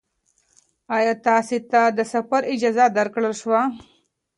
[0.97, 3.61] ایا تاسې ته د سفر اجازه درکړل شوه؟